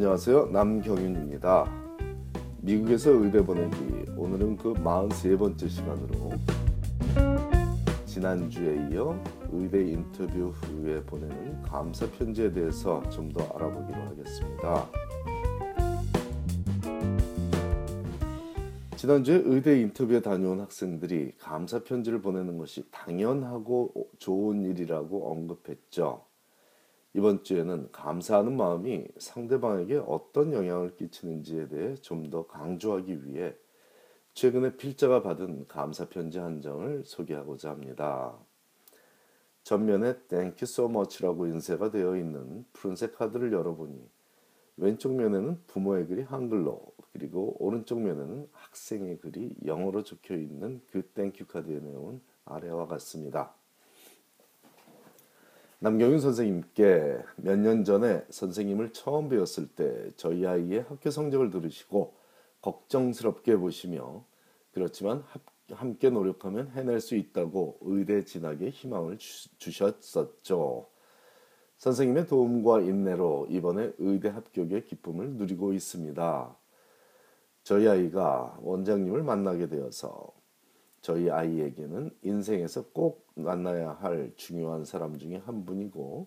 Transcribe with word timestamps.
안녕하세요. 0.00 0.46
남경윤입니다. 0.46 1.70
미국에서 2.62 3.10
의대 3.10 3.44
보내기 3.44 4.06
오늘은 4.16 4.56
그 4.56 4.72
43번째 4.72 5.68
시간으로 5.68 6.30
지난주에 8.06 8.88
이어 8.90 9.22
의대 9.52 9.86
인터뷰 9.90 10.54
후에 10.54 11.02
보내는 11.02 11.60
감사 11.60 12.10
편지에 12.12 12.50
대해서 12.50 13.02
좀 13.10 13.30
더 13.34 13.44
알아보기로 13.54 14.00
하겠습니다. 14.00 14.88
지난주에 18.96 19.42
의대 19.44 19.82
인터뷰에 19.82 20.22
다녀온 20.22 20.60
학생들이 20.60 21.32
감사 21.36 21.84
편지를 21.84 22.22
보내는 22.22 22.56
것이 22.56 22.90
당연하고 22.90 23.92
좋은 24.18 24.62
일이라고 24.62 25.30
언급했죠. 25.30 26.29
이번 27.12 27.42
주에는 27.42 27.90
감사하는 27.92 28.56
마음이 28.56 29.08
상대방에게 29.18 29.96
어떤 30.06 30.52
영향을 30.52 30.96
끼치는지에 30.96 31.68
대해 31.68 31.94
좀 31.96 32.30
더 32.30 32.46
강조하기 32.46 33.26
위해 33.26 33.54
최근에 34.34 34.76
필자가 34.76 35.22
받은 35.22 35.66
감사 35.66 36.08
편지 36.08 36.38
한 36.38 36.62
장을 36.62 37.02
소개하고자 37.04 37.70
합니다. 37.70 38.38
전면에 39.64 40.18
Thank 40.28 40.58
you 40.62 40.64
so 40.64 40.86
much라고 40.86 41.46
인쇄가 41.46 41.90
되어 41.90 42.16
있는 42.16 42.64
푸른색 42.72 43.16
카드를 43.16 43.52
열어보니 43.52 44.08
왼쪽 44.76 45.12
면에는 45.14 45.62
부모의 45.66 46.06
글이 46.06 46.22
한글로 46.22 46.80
그리고 47.12 47.56
오른쪽 47.58 48.00
면에는 48.00 48.48
학생의 48.52 49.18
글이 49.18 49.56
영어로 49.66 50.04
적혀 50.04 50.36
있는 50.36 50.80
그 50.90 51.02
thank 51.02 51.30
you 51.30 51.46
카드의 51.46 51.82
내용은 51.82 52.20
아래와 52.44 52.86
같습니다. 52.86 53.52
남경윤 55.82 56.20
선생님께 56.20 57.22
몇 57.36 57.56
년 57.58 57.84
전에 57.84 58.24
선생님을 58.28 58.92
처음 58.92 59.28
배웠을 59.30 59.66
때 59.68 60.10
저희 60.16 60.46
아이의 60.46 60.82
학교 60.82 61.10
성적을 61.10 61.48
들으시고 61.50 62.14
걱정스럽게 62.60 63.56
보시며 63.56 64.24
그렇지만 64.72 65.24
함께 65.70 66.10
노력하면 66.10 66.68
해낼 66.72 67.00
수 67.00 67.14
있다고 67.14 67.78
의대 67.80 68.24
진학에 68.24 68.68
희망을 68.70 69.16
주셨었죠. 69.56 70.86
선생님의 71.78 72.26
도움과 72.26 72.80
인내로 72.80 73.46
이번에 73.48 73.92
의대 73.98 74.28
합격의 74.28 74.84
기쁨을 74.84 75.30
누리고 75.36 75.72
있습니다. 75.72 76.56
저희 77.62 77.88
아이가 77.88 78.58
원장님을 78.60 79.22
만나게 79.22 79.68
되어서 79.68 80.30
저희 81.00 81.30
아이에게는 81.30 82.10
인생에서 82.22 82.84
꼭 82.92 83.26
만나야 83.34 83.92
할 84.00 84.32
중요한 84.36 84.84
사람 84.84 85.18
중에 85.18 85.36
한 85.36 85.64
분이고 85.64 86.26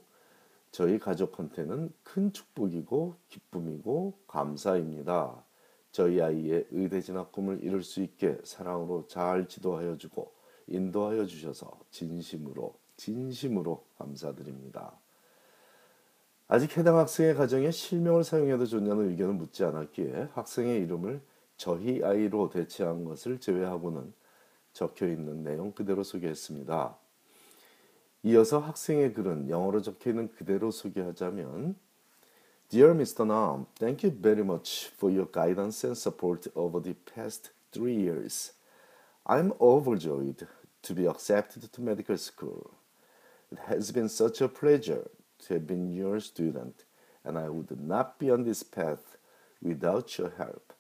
저희 0.72 0.98
가족한테는 0.98 1.94
큰 2.04 2.34
축복이고 2.34 3.16
기쁨이고 3.30 4.18
감사입니다. 4.28 5.44
저희 5.92 6.20
아이의 6.20 6.68
의대 6.72 7.02
진학 7.02 7.32
꿈을 7.32 7.64
이룰 7.64 7.84
수 7.84 8.02
있게 8.02 8.40
사랑으로 8.44 9.06
잘 9.08 9.48
지도하여 9.48 9.98
주고 9.98 10.34
인도하여 10.66 11.26
주셔서 11.28 11.80
진심으로 11.92 12.74
진심으로 12.98 13.84
감사드립니다. 14.00 14.98
아직 16.48 16.76
해당 16.78 16.98
학생의 16.98 17.36
가정에 17.36 17.70
실명을 17.70 18.24
사용해도 18.24 18.66
좋냐는 18.66 19.12
의견을 19.12 19.36
묻지 19.36 19.64
않았기에 19.64 20.30
학생의 20.34 20.82
이름을 20.82 21.22
저희 21.58 22.04
아이로 22.04 22.50
대체한 22.50 23.04
것을 23.06 23.40
제외하고는 23.40 24.12
적혀 24.73 25.07
있는 25.09 25.43
내용 25.43 25.73
그대로 25.73 26.03
소개했습니다. 26.03 26.97
이어서 28.25 28.59
학생의 28.59 29.13
글은 29.13 29.49
영어로 29.49 29.83
적혀 29.83 30.11
있는 30.11 30.29
그대로 30.29 30.71
소개하자면 30.71 31.77
Dear 32.71 32.93
Mr. 32.93 33.25
Nam, 33.25 33.67
thank 33.77 34.05
you 34.05 34.11
very 34.11 34.43
much 34.43 34.89
for 34.89 35.11
your 35.11 35.27
guidance 35.33 35.87
and 35.87 35.97
support 35.97 36.47
over 36.55 36.83
the 36.83 36.95
past 37.15 37.51
three 37.73 37.97
years. 37.97 38.53
I'm 39.25 39.55
overjoyed 39.59 40.47
to 40.83 40.95
be 40.95 41.07
accepted 41.07 41.73
to 41.73 41.81
medical 41.81 42.19
school. 42.19 42.73
It 43.51 43.59
has 43.69 43.91
been 43.91 44.11
such 44.11 44.43
a 44.43 44.49
pleasure 44.49 45.09
to 45.47 45.55
have 45.55 45.67
been 45.67 45.95
your 45.95 46.21
student, 46.21 46.85
and 47.25 47.39
I 47.39 47.49
would 47.49 47.81
not 47.81 48.19
be 48.19 48.31
on 48.31 48.45
this 48.45 48.63
path 48.63 49.17
without 49.63 50.19
your 50.19 50.33
help. 50.37 50.75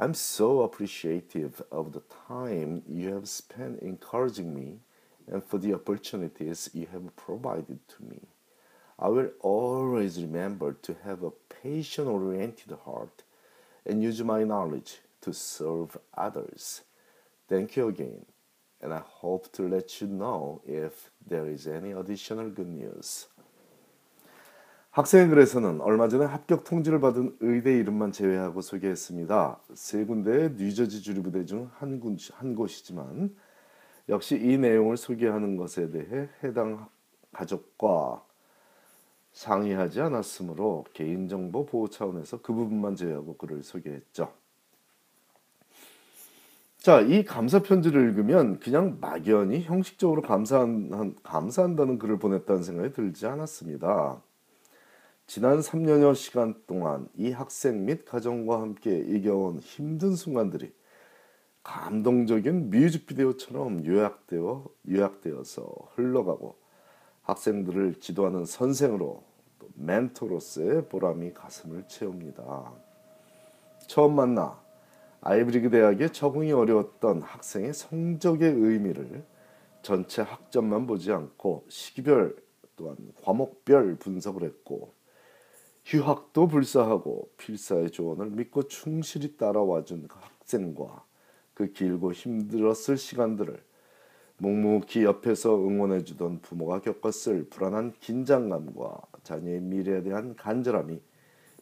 I'm 0.00 0.14
so 0.14 0.62
appreciative 0.62 1.60
of 1.70 1.92
the 1.92 2.00
time 2.26 2.80
you 2.88 3.12
have 3.12 3.28
spent 3.28 3.80
encouraging 3.80 4.54
me 4.54 4.78
and 5.30 5.44
for 5.44 5.58
the 5.58 5.74
opportunities 5.74 6.70
you 6.72 6.86
have 6.90 7.14
provided 7.16 7.86
to 7.86 8.04
me. 8.04 8.20
I 8.98 9.08
will 9.08 9.28
always 9.40 10.18
remember 10.22 10.72
to 10.72 10.96
have 11.04 11.22
a 11.22 11.32
patient 11.62 12.08
oriented 12.08 12.78
heart 12.86 13.24
and 13.84 14.02
use 14.02 14.24
my 14.24 14.42
knowledge 14.42 15.00
to 15.20 15.34
serve 15.34 15.98
others. 16.16 16.80
Thank 17.46 17.76
you 17.76 17.88
again, 17.88 18.24
and 18.80 18.94
I 18.94 19.02
hope 19.04 19.52
to 19.52 19.68
let 19.68 20.00
you 20.00 20.06
know 20.06 20.62
if 20.66 21.10
there 21.28 21.46
is 21.46 21.66
any 21.66 21.92
additional 21.92 22.48
good 22.48 22.70
news. 22.70 23.26
학생의 24.90 25.28
글에서는 25.28 25.80
얼마 25.82 26.08
전에 26.08 26.24
합격 26.24 26.64
통지를 26.64 27.00
받은 27.00 27.36
의대 27.40 27.76
이름만 27.78 28.10
제외하고 28.10 28.60
소개했습니다. 28.60 29.60
세 29.74 30.04
군데의 30.04 30.54
뉴저지 30.56 31.02
주립부대 31.02 31.44
중 31.44 31.70
한 31.78 32.00
한 32.32 32.54
곳이지만 32.56 33.36
역시 34.08 34.36
이 34.36 34.58
내용을 34.58 34.96
소개하는 34.96 35.56
것에 35.56 35.90
대해 35.90 36.28
해당 36.42 36.88
가족과 37.32 38.24
상의하지 39.32 40.00
않았으므로 40.00 40.84
개인정보 40.92 41.66
보호 41.66 41.88
차원에서 41.88 42.42
그 42.42 42.52
부분만 42.52 42.96
제외하고 42.96 43.36
글을 43.36 43.62
소개했죠. 43.62 44.32
자, 46.78 47.00
이 47.00 47.24
감사 47.24 47.62
편지를 47.62 48.08
읽으면 48.08 48.58
그냥 48.58 48.98
막연히 49.00 49.62
형식적으로 49.62 50.22
감사한, 50.22 51.14
감사한다는 51.22 51.98
글을 51.98 52.18
보냈다는 52.18 52.64
생각이 52.64 52.92
들지 52.92 53.26
않았습니다. 53.26 54.20
지난 55.30 55.60
3년여 55.60 56.16
시간 56.16 56.60
동안 56.66 57.08
이 57.14 57.30
학생 57.30 57.84
및 57.84 58.04
가정과 58.04 58.60
함께 58.60 58.98
이겨온 58.98 59.60
힘든 59.60 60.16
순간들이 60.16 60.74
감동적인 61.62 62.70
뮤직비디오처럼 62.70 63.86
요약되어 63.86 64.64
요약되어서 64.88 65.72
흘러가고 65.94 66.56
학생들을 67.22 68.00
지도하는 68.00 68.44
선생으로 68.44 69.22
또 69.60 69.68
멘토로서의 69.76 70.88
보람이 70.88 71.32
가슴을 71.32 71.86
채웁니다. 71.86 72.72
처음 73.86 74.16
만나 74.16 74.60
아이브리그 75.20 75.70
대학에 75.70 76.08
적응이 76.08 76.50
어려웠던 76.50 77.22
학생의 77.22 77.72
성적의 77.72 78.50
의미를 78.50 79.24
전체 79.82 80.22
학점만 80.22 80.88
보지 80.88 81.12
않고 81.12 81.66
시기별 81.68 82.34
또한 82.74 82.96
과목별 83.22 83.94
분석을 83.94 84.42
했고 84.42 84.98
휴학도 85.90 86.46
불사하고 86.46 87.30
필사의 87.36 87.90
조언을 87.90 88.30
믿고 88.30 88.68
충실히 88.68 89.36
따라와준 89.36 90.06
그 90.06 90.16
학생과 90.20 91.04
그 91.52 91.72
길고 91.72 92.12
힘들었을 92.12 92.96
시간들을 92.96 93.60
묵묵히 94.38 95.02
옆에서 95.02 95.56
응원해주던 95.56 96.42
부모가 96.42 96.80
겪었을 96.80 97.48
불안한 97.50 97.94
긴장감과 97.98 99.00
자녀의 99.24 99.62
미래에 99.62 100.04
대한 100.04 100.36
간절함이 100.36 101.00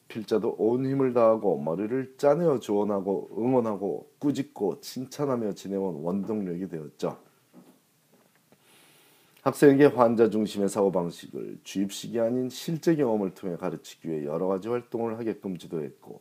필자도 0.08 0.56
온 0.58 0.84
힘을 0.84 1.14
다하고 1.14 1.58
머리를 1.62 2.16
짜내어 2.18 2.60
조언하고 2.60 3.30
응원하고 3.38 4.10
꾸짖고 4.18 4.82
칭찬하며 4.82 5.52
지내온 5.52 6.02
원동력이 6.02 6.68
되었죠. 6.68 7.27
학생에게 9.48 9.86
환자 9.86 10.30
중심의 10.30 10.68
사고방식을 10.68 11.58
주입식이 11.64 12.18
아닌 12.20 12.48
실제 12.48 12.96
경험을 12.96 13.34
통해 13.34 13.56
가르치기 13.56 14.08
위해 14.08 14.24
여러 14.24 14.46
가지 14.46 14.68
활동을 14.68 15.18
하게끔 15.18 15.58
지도했고 15.58 16.20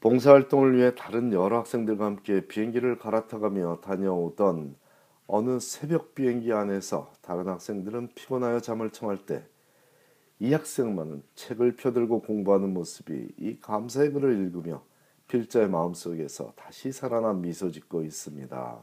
봉사활동을 0.00 0.76
위해 0.76 0.94
다른 0.94 1.32
여러 1.32 1.58
학생들과 1.58 2.04
함께 2.04 2.46
비행기를 2.46 2.98
갈아타가며 2.98 3.80
다녀오던 3.82 4.76
어느 5.26 5.58
새벽 5.58 6.14
비행기 6.14 6.52
안에서 6.52 7.12
다른 7.22 7.48
학생들은 7.48 8.10
피곤하여 8.14 8.60
잠을 8.60 8.90
청할 8.90 9.26
때 9.26 9.44
이 10.38 10.52
학생만은 10.52 11.22
책을 11.34 11.76
펴들고 11.76 12.20
공부하는 12.20 12.74
모습이 12.74 13.28
이 13.38 13.58
감사의 13.60 14.12
글을 14.12 14.38
읽으며 14.44 14.84
필자의 15.28 15.68
마음속에서 15.70 16.52
다시 16.56 16.92
살아난 16.92 17.40
미소 17.40 17.70
짓고 17.70 18.04
있습니다. 18.04 18.82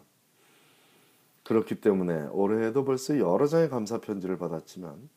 그렇기 1.43 1.75
때문에 1.75 2.27
올해에도 2.31 2.85
벌써 2.85 3.17
여러 3.19 3.47
장의 3.47 3.69
감사 3.69 3.99
편지를 3.99 4.37
받았지만 4.37 5.09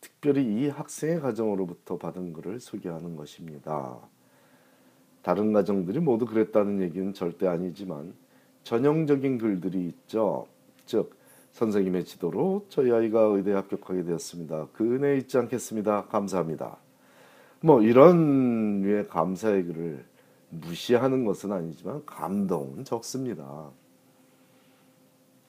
특별히 0.00 0.44
이 0.44 0.68
학생의 0.68 1.20
가정으로부터 1.20 1.98
받은 1.98 2.32
글을 2.32 2.60
소개하는 2.60 3.16
것입니다. 3.16 3.98
다른 5.22 5.52
가정들이 5.52 6.00
모두 6.00 6.24
그랬다는 6.24 6.80
얘기는 6.80 7.12
절대 7.12 7.46
아니지만 7.46 8.14
전형적인 8.62 9.38
글들이 9.38 9.86
있죠. 9.88 10.46
즉 10.86 11.16
선생님의 11.52 12.04
지도로 12.04 12.66
저희 12.68 12.92
아이가 12.92 13.20
의대 13.22 13.52
합격하게 13.52 14.04
되었습니다. 14.04 14.68
그 14.72 14.84
은혜 14.84 15.16
잊지 15.16 15.38
않겠습니다. 15.38 16.06
감사합니다. 16.06 16.76
뭐 17.60 17.82
이런 17.82 18.82
류의 18.82 19.08
감사의 19.08 19.64
글을 19.64 20.04
무시하는 20.50 21.24
것은 21.24 21.52
아니지만 21.52 22.04
감동은 22.04 22.84
적습니다. 22.84 23.70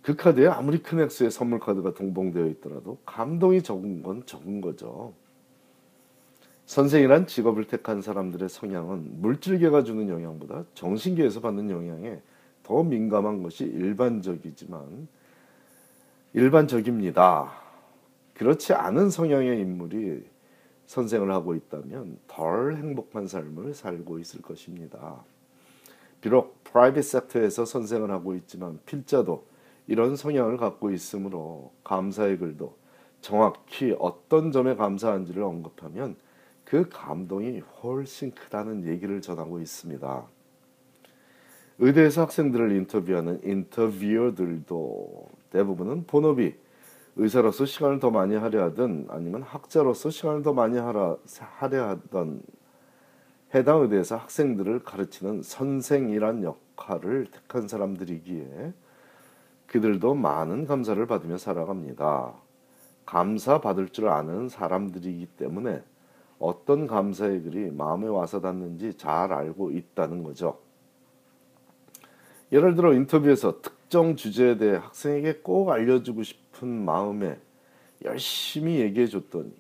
그 0.08 0.16
카드에 0.16 0.48
아무리 0.48 0.82
큰 0.82 1.02
액수의 1.02 1.32
선물 1.32 1.60
카드가 1.60 1.94
동봉되어 1.94 2.46
있더라도 2.48 2.98
감동이 3.06 3.62
적은 3.62 4.04
건 4.04 4.26
적은 4.26 4.62
거죠. 4.62 5.14
선생이란 6.66 7.28
직업을 7.28 7.68
택한 7.68 8.02
사람들의 8.02 8.48
성향은 8.48 9.20
물질계가 9.20 9.84
주는 9.84 10.08
영향보다 10.08 10.64
정신계에서 10.76 11.42
받는 11.42 11.70
영향에 11.70 12.22
더 12.64 12.84
민감한 12.84 13.44
것이 13.44 13.66
일반적이지만 13.66 15.10
일반적입니다. 16.32 17.52
그렇지 18.34 18.72
않은 18.72 19.10
성향의 19.10 19.60
인물이 19.60 20.24
선생을 20.86 21.34
하고 21.34 21.54
있다면 21.54 22.18
덜 22.28 22.78
행복한 22.78 23.28
삶을 23.28 23.74
살고 23.74 24.20
있을 24.20 24.42
것입니다. 24.42 25.22
비록 26.22 26.64
프라이빗 26.64 27.04
섹터에서 27.04 27.66
선생을 27.66 28.10
하고 28.10 28.36
있지만 28.36 28.80
필자도 28.86 29.57
이런 29.88 30.16
성향을 30.16 30.58
갖고 30.58 30.92
있으므로 30.92 31.72
감사의 31.84 32.38
글도 32.38 32.76
정확히 33.22 33.96
어떤 34.00 34.52
점에 34.52 34.76
감사한지를 34.76 35.42
언급하면 35.44 36.16
그 36.64 36.90
감동이 36.90 37.60
훨씬 37.82 38.32
크다는 38.32 38.86
얘기를 38.86 39.22
전하고 39.22 39.60
있습니다. 39.60 40.28
의대에서 41.80 42.24
학생들을 42.24 42.72
인터뷰하는 42.74 43.40
인터뷰어들도 43.44 45.30
대부분은 45.52 46.06
본업이 46.08 46.56
의사로서 47.16 47.66
시간을 47.66 48.00
더 48.00 48.12
많이 48.12 48.36
하려 48.36 48.64
하든 48.66 49.08
아니면 49.10 49.44
학자로서 49.44 50.10
시간을 50.10 50.44
더 50.44 50.54
많이 50.54 50.78
하려 50.78 51.20
하던 51.60 52.42
해당 53.56 53.82
의대에서 53.82 54.18
학생들을 54.18 54.84
가르치는 54.84 55.42
선생이란 55.42 56.44
역할을 56.44 57.28
택한 57.32 57.68
사람들이기에 57.68 58.74
그들도 59.68 60.16
많은 60.16 60.66
감사를 60.66 61.06
받으며 61.06 61.38
살아갑니다. 61.38 62.34
감사 63.06 63.62
받을 63.62 63.90
줄 63.90 64.10
아는 64.10 64.50
사람들이기 64.50 65.28
때문에 65.38 65.84
어떤 66.40 66.88
감사의 66.88 67.44
글이 67.44 67.72
마음에 67.72 68.08
와서 68.08 68.42
닿는지 68.42 68.96
잘 68.98 69.32
알고 69.32 69.72
있다는 69.72 70.24
거죠. 70.24 70.60
예를 72.52 72.76
들어 72.76 72.94
인터뷰에서 72.94 73.62
특정 73.62 74.16
주제에 74.16 74.58
대해 74.58 74.78
학생에게 74.78 75.40
꼭 75.44 75.70
알려주고 75.70 76.24
싶은 76.24 76.68
마음에 76.86 77.40
열심히 78.06 78.80
얘기해 78.80 79.08
줬더니 79.08 79.52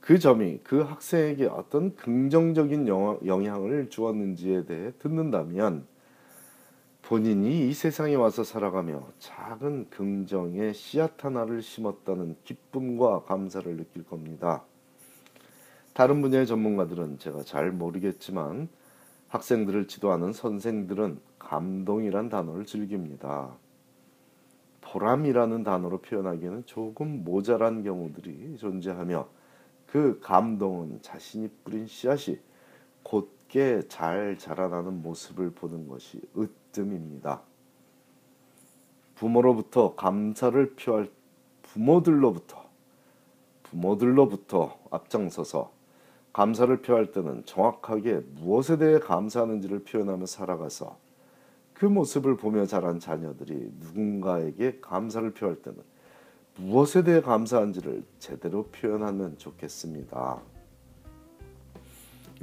그 0.00 0.18
점이 0.18 0.60
그 0.62 0.80
학생에게 0.80 1.46
어떤 1.46 1.94
긍정적인 1.96 2.86
영향을 2.88 3.88
주었는지에 3.90 4.66
대해 4.66 4.92
듣는다면 4.98 5.86
본인이 7.06 7.68
이 7.68 7.74
세상에 7.74 8.14
와서 8.14 8.44
살아가며 8.44 9.06
작은 9.18 9.90
긍정의 9.90 10.72
씨앗 10.72 11.22
하나를 11.22 11.60
심었다는 11.60 12.34
기쁨과 12.44 13.24
감사를 13.24 13.76
느낄 13.76 14.04
겁니다. 14.04 14.64
다른 15.92 16.22
분야의 16.22 16.46
전문가들은 16.46 17.18
제가 17.18 17.42
잘 17.42 17.72
모르겠지만 17.72 18.70
학생들을 19.28 19.86
지도하는 19.86 20.32
선생들은 20.32 21.20
감동이란 21.38 22.30
단어를 22.30 22.64
즐깁니다. 22.64 23.50
보람이라는 24.80 25.62
단어로 25.62 25.98
표현하기에는 25.98 26.64
조금 26.64 27.22
모자란 27.22 27.82
경우들이 27.82 28.56
존재하며 28.56 29.28
그 29.88 30.20
감동은 30.22 31.02
자신이 31.02 31.50
뿌린 31.64 31.86
씨앗이 31.86 32.38
곧 33.02 33.30
게 33.54 33.82
잘 33.86 34.36
자라나는 34.36 35.00
모습을 35.00 35.50
보는 35.50 35.86
것이 35.86 36.20
으뜸입니다. 36.36 37.40
부모로부터 39.14 39.94
감사를 39.94 40.74
표할 40.74 41.08
부모들로부터 41.62 42.64
부모들로부터 43.62 44.76
앞장서서 44.90 45.70
감사를 46.32 46.82
표할 46.82 47.12
때는 47.12 47.44
정확하게 47.46 48.22
무엇에 48.34 48.76
대해 48.76 48.98
감사하는지를 48.98 49.84
표현하며 49.84 50.26
살아가서 50.26 50.98
그 51.74 51.86
모습을 51.86 52.36
보며 52.36 52.66
자란 52.66 52.98
자녀들이 52.98 53.70
누군가에게 53.78 54.80
감사를 54.80 55.32
표할 55.32 55.62
때는 55.62 55.78
무엇에 56.56 57.04
대해 57.04 57.20
감사한지를 57.20 58.02
제대로 58.18 58.64
표현하면 58.64 59.38
좋겠습니다. 59.38 60.53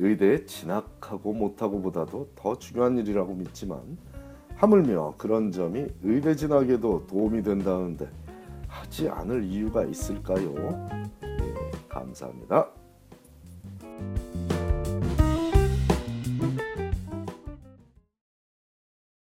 의대에 0.02 0.46
진학하고 0.46 1.32
못하고 1.32 1.80
보다도 1.80 2.30
더 2.36 2.58
중요한 2.58 2.98
일이라고 2.98 3.36
믿지만 3.36 3.98
하물며 4.56 5.14
그런 5.18 5.52
점이 5.52 5.86
의대 6.02 6.36
진학에도 6.36 7.06
도움이 7.06 7.44
된다는데 7.44 8.10
하지 8.68 9.08
않을 9.08 9.44
이유가 9.44 9.84
있을까요? 9.86 10.54
네, 11.22 11.72
감사합니다. 11.88 12.81